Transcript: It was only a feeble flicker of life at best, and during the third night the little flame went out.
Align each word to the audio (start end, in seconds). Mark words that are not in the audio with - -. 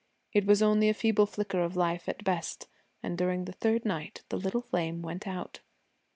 It 0.33 0.47
was 0.47 0.63
only 0.63 0.89
a 0.89 0.95
feeble 0.95 1.27
flicker 1.27 1.61
of 1.63 1.75
life 1.75 2.09
at 2.09 2.23
best, 2.23 2.67
and 3.03 3.15
during 3.15 3.45
the 3.45 3.51
third 3.53 3.85
night 3.85 4.23
the 4.29 4.37
little 4.37 4.61
flame 4.63 5.03
went 5.03 5.27
out. 5.27 5.59